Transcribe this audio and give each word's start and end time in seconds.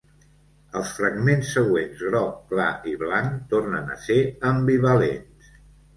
Els 0.79 0.93
fragments 0.99 1.51
següents 1.57 2.01
groc 2.07 2.33
clar 2.53 2.71
i 2.93 2.95
blanc 3.05 3.39
tornen 3.55 3.95
a 3.97 3.99
ser 4.07 4.19
ambivalents. 4.55 5.53